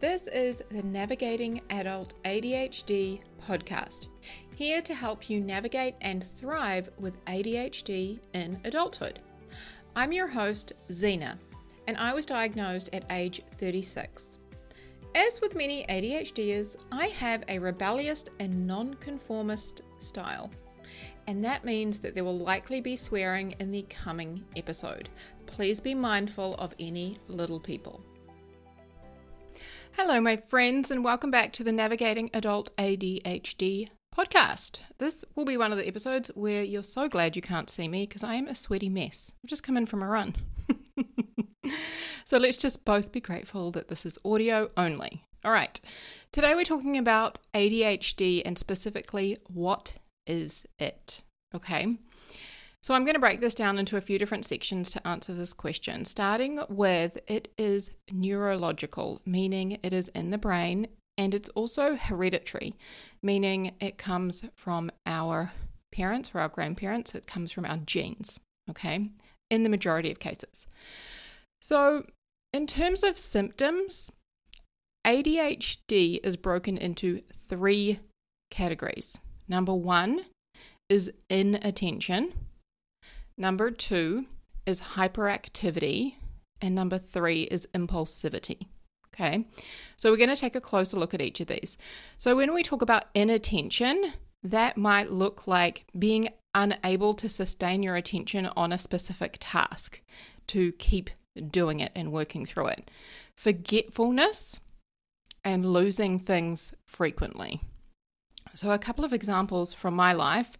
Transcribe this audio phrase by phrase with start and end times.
[0.00, 4.06] This is the Navigating Adult ADHD podcast,
[4.54, 9.20] here to help you navigate and thrive with ADHD in adulthood.
[9.94, 11.36] I'm your host, Xena,
[11.86, 14.38] and I was diagnosed at age 36.
[15.14, 20.50] As with many ADHDers, I have a rebellious and nonconformist style,
[21.26, 25.10] and that means that there will likely be swearing in the coming episode.
[25.44, 28.02] Please be mindful of any little people.
[30.02, 34.80] Hello, my friends, and welcome back to the Navigating Adult ADHD podcast.
[34.96, 38.06] This will be one of the episodes where you're so glad you can't see me
[38.06, 39.30] because I am a sweaty mess.
[39.44, 40.36] I've just come in from a run.
[42.24, 45.22] so let's just both be grateful that this is audio only.
[45.44, 45.78] All right,
[46.32, 51.20] today we're talking about ADHD and specifically what is it?
[51.54, 51.98] Okay.
[52.82, 55.52] So I'm going to break this down into a few different sections to answer this
[55.52, 60.88] question, starting with it is neurological, meaning it is in the brain,
[61.18, 62.74] and it's also hereditary,
[63.22, 65.52] meaning it comes from our
[65.92, 68.40] parents or our grandparents, it comes from our genes,
[68.70, 69.10] okay,
[69.50, 70.66] in the majority of cases.
[71.60, 72.04] So,
[72.54, 74.10] in terms of symptoms,
[75.06, 78.00] ADHD is broken into three
[78.50, 79.18] categories.
[79.48, 80.24] Number one
[80.88, 82.32] is inattention.
[83.40, 84.26] Number two
[84.66, 86.16] is hyperactivity.
[86.60, 88.66] And number three is impulsivity.
[89.14, 89.46] Okay,
[89.96, 91.78] so we're going to take a closer look at each of these.
[92.18, 97.96] So, when we talk about inattention, that might look like being unable to sustain your
[97.96, 100.02] attention on a specific task
[100.48, 101.10] to keep
[101.50, 102.90] doing it and working through it.
[103.34, 104.60] Forgetfulness
[105.42, 107.60] and losing things frequently.
[108.54, 110.50] So, a couple of examples from my life.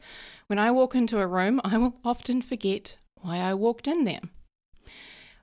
[0.47, 4.21] When I walk into a room, I will often forget why I walked in there.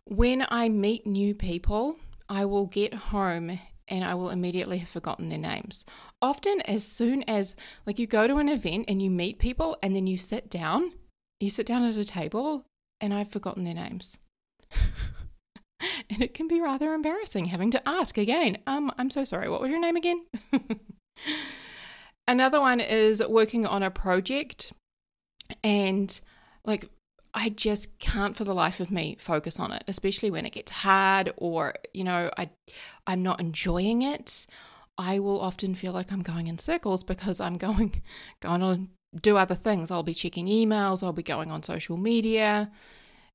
[0.06, 1.98] When I meet new people,
[2.30, 3.60] I will get home
[3.90, 5.86] and I will immediately have forgotten their names.
[6.22, 9.96] Often, as soon as, like, you go to an event and you meet people and
[9.96, 10.94] then you sit down,
[11.40, 12.66] you sit down at a table
[13.00, 14.18] and I've forgotten their names.
[16.10, 19.62] and it can be rather embarrassing having to ask again, um, I'm so sorry, what
[19.62, 20.26] was your name again?
[22.28, 24.74] Another one is working on a project
[25.64, 26.20] and
[26.66, 26.90] like
[27.34, 30.72] I just can't for the life of me focus on it, especially when it gets
[30.72, 32.50] hard or, you know, I
[33.06, 34.46] I'm not enjoying it.
[34.98, 38.02] I will often feel like I'm going in circles because I'm going
[38.42, 38.90] going on
[39.22, 39.90] do other things.
[39.92, 42.72] I'll be checking emails, I'll be going on social media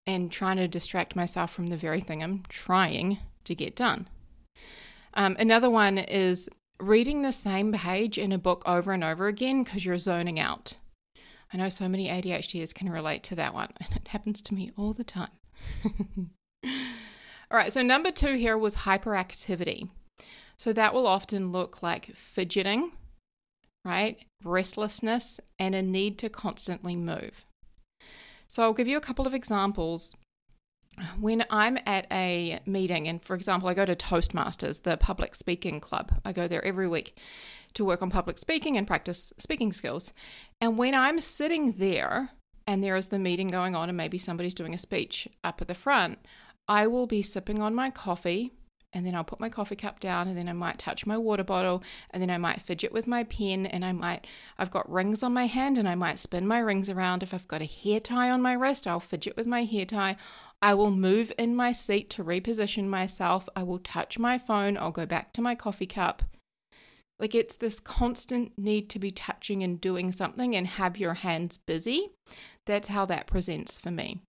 [0.06, 4.08] and trying to distract myself from the very thing I'm trying to get done.
[5.14, 6.48] Um, another one is
[6.82, 10.76] reading the same page in a book over and over again because you're zoning out.
[11.52, 14.70] I know so many ADHDers can relate to that one, and it happens to me
[14.76, 15.30] all the time.
[16.64, 16.70] all
[17.52, 19.88] right, so number two here was hyperactivity.
[20.56, 22.92] So that will often look like fidgeting,
[23.84, 24.18] right?
[24.44, 27.44] Restlessness, and a need to constantly move.
[28.48, 30.14] So I'll give you a couple of examples
[31.18, 35.80] when I'm at a meeting, and for example, I go to Toastmasters, the public speaking
[35.80, 37.18] club, I go there every week
[37.74, 40.12] to work on public speaking and practice speaking skills.
[40.60, 42.30] And when I'm sitting there
[42.66, 45.68] and there is the meeting going on, and maybe somebody's doing a speech up at
[45.68, 46.18] the front,
[46.68, 48.52] I will be sipping on my coffee.
[48.94, 51.44] And then I'll put my coffee cup down, and then I might touch my water
[51.44, 54.26] bottle, and then I might fidget with my pen, and I might,
[54.58, 57.22] I've got rings on my hand, and I might spin my rings around.
[57.22, 60.16] If I've got a hair tie on my wrist, I'll fidget with my hair tie.
[60.60, 63.48] I will move in my seat to reposition myself.
[63.56, 64.76] I will touch my phone.
[64.76, 66.22] I'll go back to my coffee cup.
[67.18, 71.58] Like it's this constant need to be touching and doing something and have your hands
[71.66, 72.10] busy.
[72.66, 74.20] That's how that presents for me.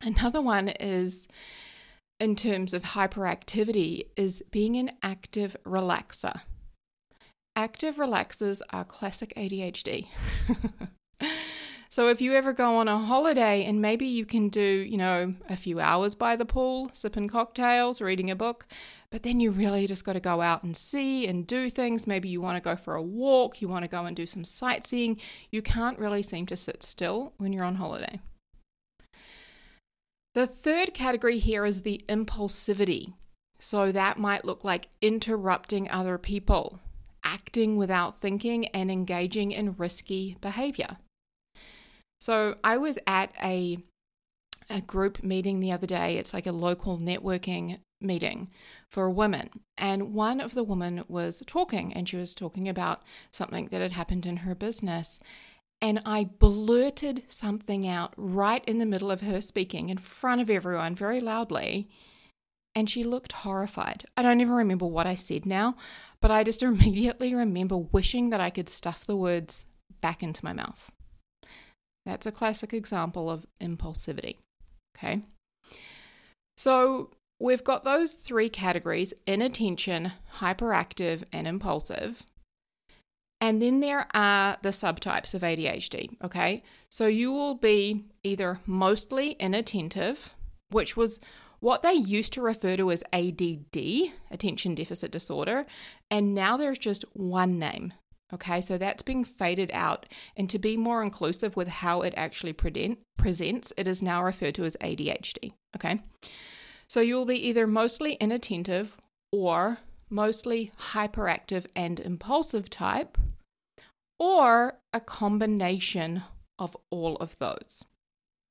[0.00, 1.28] Another one is
[2.18, 6.40] in terms of hyperactivity is being an active relaxer.
[7.54, 10.06] Active relaxers are classic ADHD.
[11.96, 15.32] So if you ever go on a holiday and maybe you can do, you know,
[15.48, 18.66] a few hours by the pool, sipping cocktails, reading a book,
[19.08, 22.06] but then you really just got to go out and see and do things.
[22.06, 24.44] Maybe you want to go for a walk, you want to go and do some
[24.44, 25.18] sightseeing.
[25.50, 28.20] You can't really seem to sit still when you're on holiday.
[30.36, 33.14] The third category here is the impulsivity.
[33.58, 36.78] So that might look like interrupting other people,
[37.24, 40.98] acting without thinking, and engaging in risky behavior.
[42.20, 43.78] So I was at a
[44.68, 46.18] a group meeting the other day.
[46.18, 48.50] It's like a local networking meeting
[48.90, 49.48] for women.
[49.78, 53.00] And one of the women was talking and she was talking about
[53.30, 55.18] something that had happened in her business.
[55.80, 60.50] And I blurted something out right in the middle of her speaking in front of
[60.50, 61.88] everyone very loudly.
[62.74, 64.04] and she looked horrified.
[64.18, 65.76] I don't even remember what I said now,
[66.20, 69.64] but I just immediately remember wishing that I could stuff the words
[70.02, 70.90] back into my mouth.
[72.04, 74.36] That's a classic example of impulsivity.
[74.96, 75.22] Okay.
[76.58, 82.22] So we've got those three categories inattention, hyperactive, and impulsive.
[83.40, 86.08] And then there are the subtypes of ADHD.
[86.24, 86.62] Okay.
[86.90, 90.34] So you will be either mostly inattentive,
[90.70, 91.20] which was
[91.60, 95.66] what they used to refer to as ADD, attention deficit disorder,
[96.10, 97.92] and now there's just one name.
[98.34, 100.06] Okay, so that's being faded out.
[100.36, 104.56] And to be more inclusive with how it actually present, presents, it is now referred
[104.56, 105.52] to as ADHD.
[105.76, 106.00] Okay,
[106.88, 108.96] so you will be either mostly inattentive
[109.32, 109.78] or
[110.10, 113.18] mostly hyperactive and impulsive type,
[114.18, 116.22] or a combination
[116.58, 117.84] of all of those.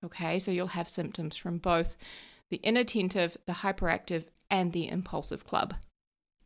[0.03, 1.95] Okay, so you'll have symptoms from both
[2.49, 5.73] the inattentive, the hyperactive, and the impulsive club.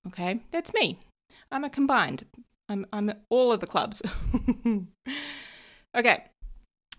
[0.08, 1.00] Okay, that's me.
[1.52, 2.26] I'm a combined.
[2.70, 4.02] I'm I'm all of the clubs.
[5.98, 6.26] okay.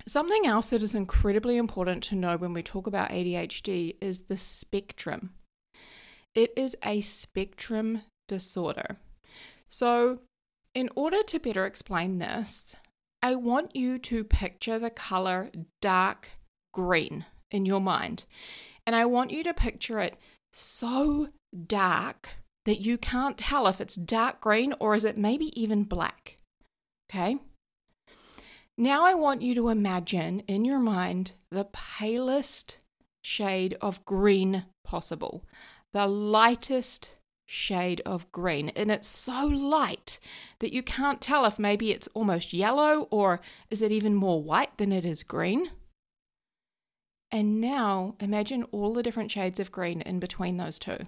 [0.07, 4.37] Something else that is incredibly important to know when we talk about ADHD is the
[4.37, 5.35] spectrum.
[6.35, 8.97] It is a spectrum disorder.
[9.69, 10.21] So,
[10.75, 12.77] in order to better explain this,
[13.23, 15.51] I want you to picture the color
[15.81, 16.29] dark
[16.73, 18.25] green in your mind.
[18.87, 20.17] And I want you to picture it
[20.53, 21.27] so
[21.67, 22.31] dark
[22.65, 26.37] that you can't tell if it's dark green or is it maybe even black.
[27.11, 27.39] Okay?
[28.79, 32.79] Now I want you to imagine in your mind the palest
[33.23, 35.45] shade of green possible,
[35.93, 37.15] the lightest
[37.47, 38.69] shade of green.
[38.71, 40.21] And it's so light
[40.61, 43.41] that you can't tell if maybe it's almost yellow or
[43.71, 45.71] is it even more white than it is green.
[47.33, 50.99] And now imagine all the different shades of green in between those two,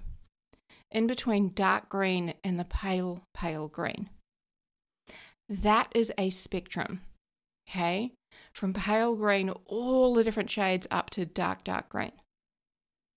[0.90, 4.08] in between dark green and the pale, pale green.
[5.48, 7.02] That is a spectrum,
[7.68, 8.12] okay?
[8.52, 12.12] From pale green, all the different shades up to dark, dark green.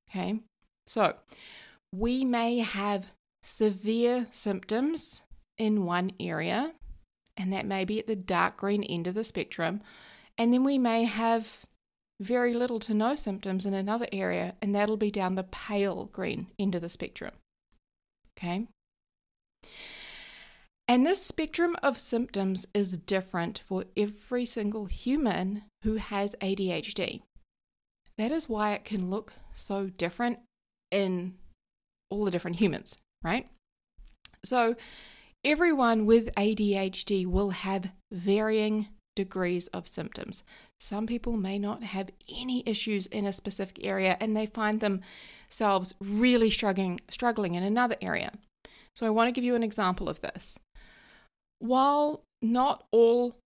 [0.09, 0.39] Okay,
[0.86, 1.16] so
[1.94, 3.08] we may have
[3.44, 5.22] severe symptoms
[5.58, 6.74] in one area,
[7.38, 9.82] and that may be at the dark green end of the spectrum,
[10.38, 11.60] and then we may have
[12.20, 16.48] very little to no symptoms in another area, and that'll be down the pale green
[16.58, 17.32] end of the spectrum.
[18.38, 18.68] Okay?
[20.88, 27.22] And this spectrum of symptoms is different for every single human who has ADHD.
[28.18, 30.40] That is why it can look so different
[30.95, 31.36] in
[32.09, 33.47] all the different humans, right?
[34.44, 34.75] So,
[35.44, 40.44] everyone with ADHD will have varying degrees of symptoms.
[40.80, 45.94] Some people may not have any issues in a specific area and they find themselves
[46.00, 48.31] really struggling struggling in another area.
[48.95, 50.57] So I want to give you an example of this.
[51.59, 53.38] While not all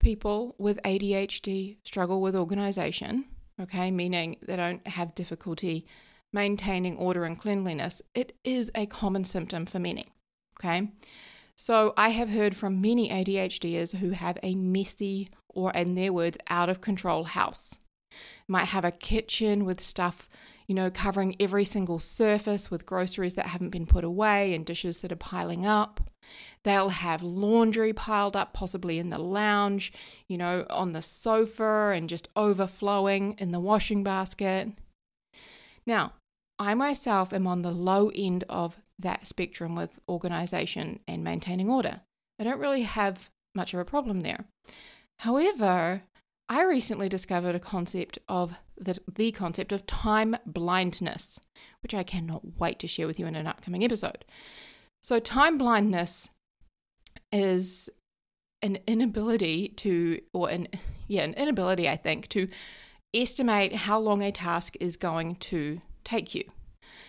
[0.00, 3.24] people with ADHD struggle with organization,
[3.60, 5.84] okay, meaning they don't have difficulty
[6.32, 10.06] maintaining order and cleanliness, it is a common symptom for many,
[10.58, 10.90] okay?
[11.54, 16.36] So I have heard from many ADHDers who have a messy or, in their words,
[16.48, 17.78] out of control house.
[18.46, 20.28] Might have a kitchen with stuff,
[20.66, 25.00] you know, covering every single surface with groceries that haven't been put away and dishes
[25.00, 26.00] that are piling up.
[26.62, 29.92] They'll have laundry piled up, possibly in the lounge,
[30.28, 34.68] you know, on the sofa and just overflowing in the washing basket.
[35.86, 36.14] Now,
[36.58, 42.00] I myself am on the low end of that spectrum with organization and maintaining order.
[42.38, 44.44] I don't really have much of a problem there.
[45.20, 46.02] However,
[46.48, 51.40] I recently discovered a concept of the, the concept of time blindness,
[51.82, 54.24] which I cannot wait to share with you in an upcoming episode.
[55.02, 56.28] So, time blindness
[57.32, 57.90] is
[58.62, 60.68] an inability to, or an
[61.08, 62.48] yeah, an inability, I think, to
[63.14, 66.44] estimate how long a task is going to take you.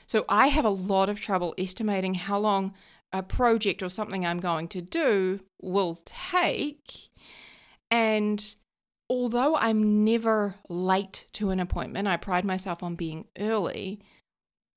[0.06, 2.74] So I have a lot of trouble estimating how long
[3.12, 7.10] a project or something I'm going to do will take.
[7.90, 8.56] And
[9.10, 14.00] although I'm never late to an appointment, I pride myself on being early.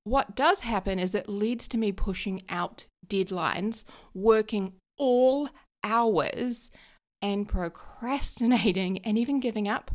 [0.03, 5.49] What does happen is it leads to me pushing out deadlines, working all
[5.83, 6.71] hours,
[7.21, 9.91] and procrastinating and even giving up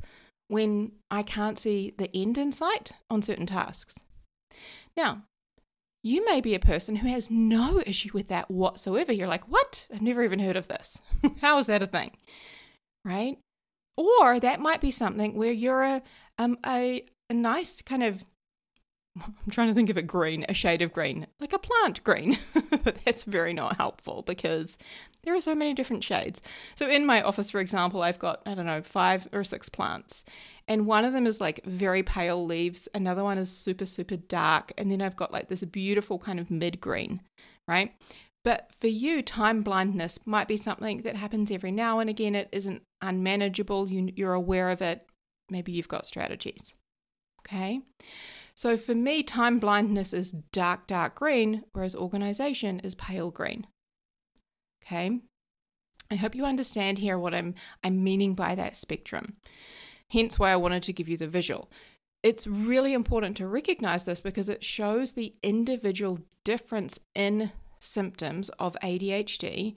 [0.49, 3.95] when I can't see the end in sight on certain tasks.
[4.97, 5.25] Now,
[6.03, 9.13] you may be a person who has no issue with that whatsoever.
[9.13, 9.89] You're like, what?
[9.93, 10.99] I've never even heard of this.
[11.41, 12.13] How is that a thing?
[13.05, 13.39] Right?
[13.97, 16.03] Or that might be something where you're a,
[16.39, 18.23] um, a, a nice kind of
[19.17, 22.39] I'm trying to think of a green, a shade of green, like a plant green.
[22.85, 24.77] but that's very not helpful because
[25.23, 26.41] there are so many different shades.
[26.75, 30.25] So in my office, for example, I've got, I don't know, five or six plants.
[30.69, 34.73] And one of them is like very pale leaves, another one is super, super dark.
[34.77, 37.23] And then I've got like this beautiful kind of mid green,
[37.67, 37.95] right?
[38.45, 42.37] But for you, time blindness might be something that happens every now and again.
[42.37, 43.89] It isn't unmanageable.
[43.89, 45.05] You, you're aware of it.
[45.51, 46.75] Maybe you've got strategies.
[47.41, 47.81] Okay.
[48.57, 53.67] So for me, time blindness is dark, dark green, whereas organization is pale green.
[54.83, 55.21] Okay.
[56.11, 59.37] I hope you understand here what I'm I'm meaning by that spectrum.
[60.11, 61.71] Hence why I wanted to give you the visual.
[62.23, 68.77] It's really important to recognize this because it shows the individual difference in symptoms of
[68.83, 69.75] ADHD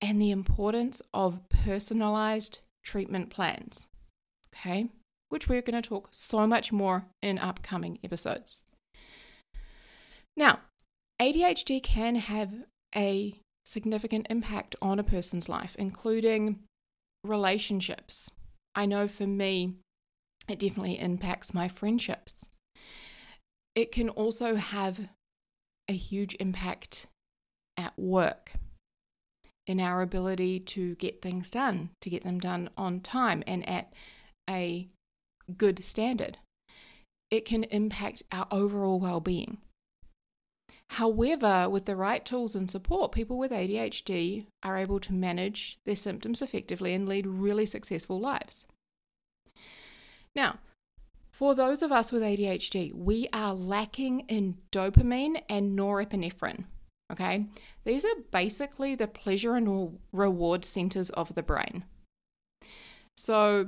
[0.00, 3.86] and the importance of personalized treatment plans.
[4.54, 4.88] Okay?
[5.30, 8.62] Which we're going to talk so much more in upcoming episodes.
[10.36, 10.60] Now,
[11.20, 12.52] ADHD can have
[12.94, 16.60] a significant impact on a person's life, including
[17.24, 18.30] relationships.
[18.74, 19.74] I know for me,
[20.48, 22.44] it definitely impacts my friendships.
[23.74, 25.00] It can also have
[25.88, 27.06] a huge impact
[27.76, 28.52] at work
[29.66, 33.92] in our ability to get things done, to get them done on time and at
[34.48, 34.88] a
[35.50, 36.38] good standard.
[37.30, 39.58] It can impact our overall well being.
[40.94, 45.94] However, with the right tools and support, people with ADHD are able to manage their
[45.94, 48.64] symptoms effectively and lead really successful lives.
[50.34, 50.58] Now,
[51.30, 56.64] for those of us with ADHD, we are lacking in dopamine and norepinephrine.
[57.10, 57.46] Okay,
[57.84, 61.84] these are basically the pleasure and reward centers of the brain.
[63.16, 63.66] So,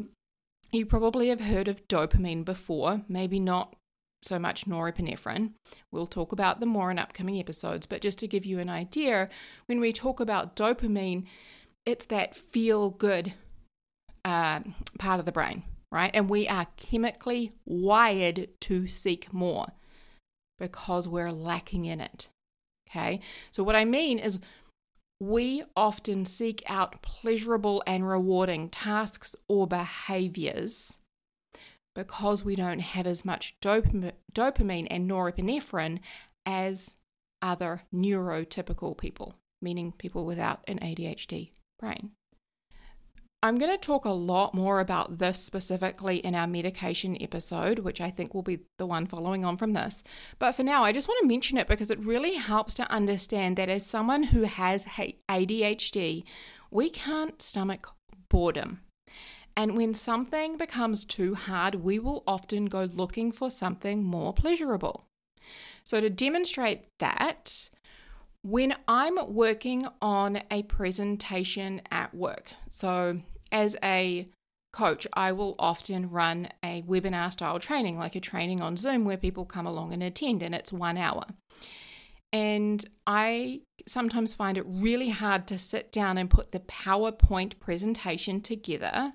[0.73, 3.77] you probably have heard of dopamine before, maybe not
[4.23, 5.53] so much norepinephrine.
[5.91, 9.29] We'll talk about them more in upcoming episodes, but just to give you an idea,
[9.67, 11.27] when we talk about dopamine,
[11.85, 13.35] it's that feel good
[14.25, 14.61] uh,
[14.99, 16.11] part of the brain, right?
[16.15, 19.67] And we are chemically wired to seek more
[20.59, 22.29] because we're lacking in it.
[22.89, 24.39] Okay, so what I mean is
[25.23, 30.99] we often seek out pleasurable and rewarding tasks or behaviors
[31.95, 36.01] because we don't have as much dopamine and norepinephrine
[36.45, 36.99] as
[37.41, 42.11] other neurotypical people, meaning people without an ADHD brain.
[43.45, 48.01] I'm going to talk a lot more about this specifically in our medication episode, which
[48.01, 50.05] I think will be the one following on from this.
[50.39, 53.57] But for now, I just want to mention it because it really helps to understand
[53.57, 56.23] that as someone who has ADHD,
[56.71, 57.89] we can't stomach
[58.29, 58.83] boredom.
[59.57, 65.05] And when something becomes too hard, we will often go looking for something more pleasurable.
[65.83, 67.69] So, to demonstrate that,
[68.43, 73.17] when I'm working on a presentation at work, so
[73.53, 74.27] as a
[74.73, 79.19] coach, I will often run a webinar style training, like a training on Zoom where
[79.19, 81.25] people come along and attend, and it's one hour.
[82.33, 88.41] And I sometimes find it really hard to sit down and put the PowerPoint presentation
[88.41, 89.13] together,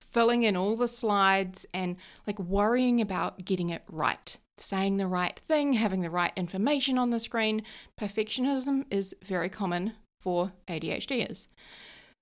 [0.00, 5.40] filling in all the slides and like worrying about getting it right, saying the right
[5.48, 7.62] thing, having the right information on the screen.
[7.98, 11.46] Perfectionism is very common for ADHDers.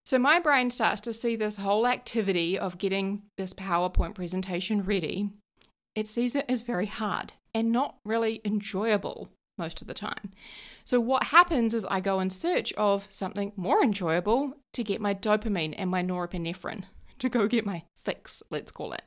[0.06, 5.30] So my brain starts to see this whole activity of getting this PowerPoint presentation ready.
[5.96, 10.30] It sees it as very hard and not really enjoyable most of the time.
[10.84, 15.12] So what happens is I go in search of something more enjoyable to get my
[15.12, 16.84] dopamine and my norepinephrine
[17.18, 19.02] to go get my fix, let's call it.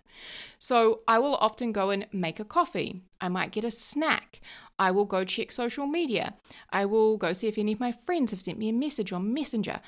[0.57, 3.03] So I will often go and make a coffee.
[3.21, 4.41] I might get a snack.
[4.77, 6.33] I will go check social media.
[6.71, 9.33] I will go see if any of my friends have sent me a message on
[9.33, 9.79] Messenger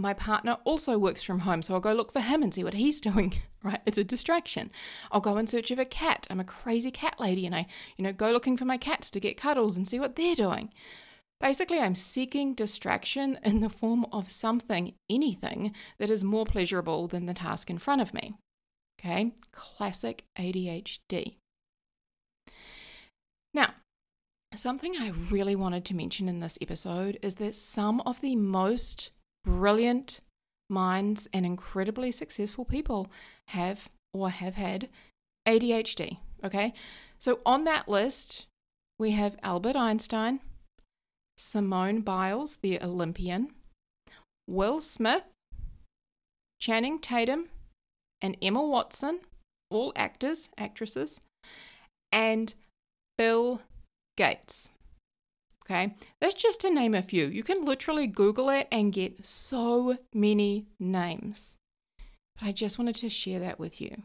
[0.00, 2.74] my partner also works from home, so I'll go look for him and see what
[2.74, 3.80] he's doing, right?
[3.86, 4.70] It's a distraction.
[5.12, 6.26] I'll go in search of a cat.
[6.30, 7.66] I'm a crazy cat lady and I,
[7.96, 10.70] you know, go looking for my cats to get cuddles and see what they're doing.
[11.40, 17.24] Basically, I'm seeking distraction in the form of something, anything, that is more pleasurable than
[17.24, 18.34] the task in front of me.
[19.00, 21.36] Okay, classic ADHD.
[23.54, 23.70] Now,
[24.54, 29.10] something I really wanted to mention in this episode is that some of the most
[29.44, 30.20] brilliant
[30.68, 33.10] minds and incredibly successful people
[33.48, 34.88] have or have had
[35.46, 36.18] ADHD.
[36.44, 36.72] Okay,
[37.18, 38.46] so on that list,
[38.98, 40.40] we have Albert Einstein,
[41.36, 43.52] Simone Biles, the Olympian,
[44.48, 45.24] Will Smith,
[46.60, 47.48] Channing Tatum,
[48.22, 49.20] and Emma Watson,
[49.70, 51.20] all actors, actresses,
[52.12, 52.54] and
[53.16, 53.62] Bill
[54.16, 54.70] Gates.
[55.70, 57.28] Okay, that's just to name a few.
[57.28, 61.54] You can literally Google it and get so many names.
[62.34, 64.02] But I just wanted to share that with you.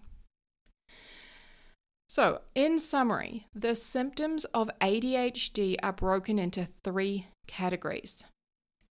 [2.07, 8.23] So, in summary, the symptoms of ADHD are broken into three categories.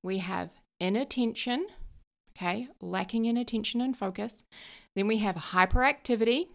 [0.03, 0.51] We have
[0.81, 1.69] inattention,
[2.37, 4.45] okay, lacking in attention and focus.
[4.97, 6.49] Then we have hyperactivity,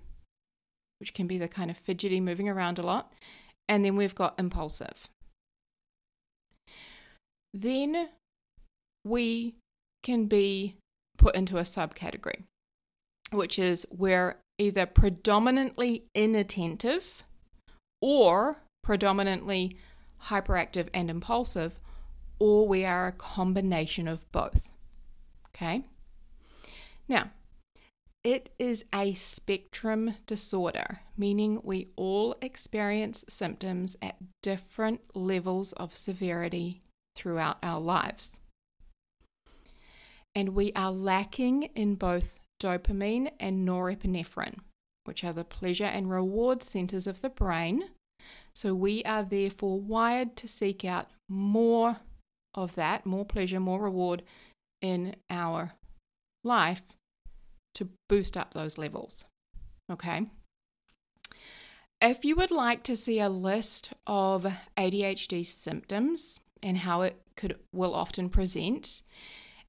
[1.00, 3.14] which can be the kind of fidgety moving around a lot.
[3.70, 5.08] And then we've got impulsive.
[7.54, 8.10] Then
[9.04, 9.56] we
[10.04, 10.76] can be
[11.18, 12.44] put into a subcategory,
[13.32, 17.24] which is we're either predominantly inattentive
[18.02, 19.78] or predominantly
[20.26, 21.80] hyperactive and impulsive,
[22.40, 24.62] or we are a combination of both.
[25.50, 25.86] Okay?
[27.08, 27.32] Now,
[28.24, 36.82] it is a spectrum disorder, meaning we all experience symptoms at different levels of severity
[37.20, 38.40] throughout our lives.
[40.34, 44.60] And we are lacking in both dopamine and norepinephrine,
[45.04, 47.90] which are the pleasure and reward centers of the brain.
[48.56, 51.98] So we are therefore wired to seek out more
[52.56, 54.24] of that, more pleasure, more reward
[54.82, 55.74] in our
[56.44, 56.94] life
[57.76, 59.26] to boost up those levels.
[59.92, 60.28] Okay.
[62.02, 64.46] If you would like to see a list of
[64.78, 69.02] ADHD symptoms and how it could will often present,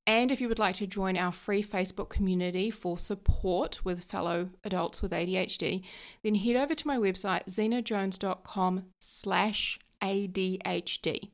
[0.06, 4.48] and if you would like to join our free Facebook community for support with fellow
[4.64, 5.84] adults with ADHD,
[6.24, 11.30] then head over to my website, xenajones.com slash ADHD.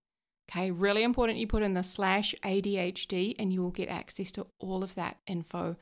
[0.50, 4.46] Okay, really important you put in the slash ADHD and you will get access to
[4.60, 5.76] all of that info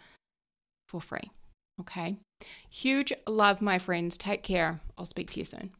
[0.88, 1.30] for free.
[1.80, 2.16] Okay,
[2.70, 4.16] huge love, my friends.
[4.16, 4.80] Take care.
[4.96, 5.72] I'll speak to you soon.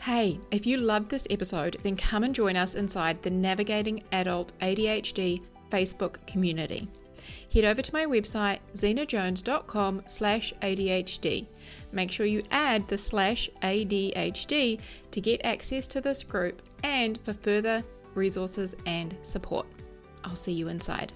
[0.00, 4.52] Hey, if you loved this episode, then come and join us inside the Navigating Adult
[4.60, 6.88] ADHD Facebook community.
[7.52, 11.46] Head over to my website, xenajones.com slash ADHD.
[11.92, 14.80] Make sure you add the slash ADHD
[15.10, 17.82] to get access to this group and for further
[18.14, 19.66] resources and support.
[20.24, 21.12] I'll see you inside.